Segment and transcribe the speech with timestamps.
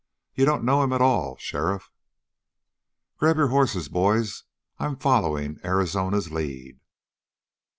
[0.33, 1.91] "You don't know him at all, sheriff."
[3.17, 4.45] "Grab your hosses, boys.
[4.79, 6.79] I'm following Arizona's lead."